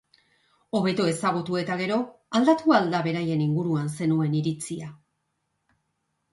Hobeto 0.77 1.05
ezagutu 1.09 1.59
eta 1.59 1.75
gero, 1.83 1.99
aldatu 2.41 2.75
al 2.79 2.91
da 2.95 3.03
beraien 3.11 3.45
inguruan 3.47 3.95
zenuen 4.01 4.37
iritzia? 4.43 4.93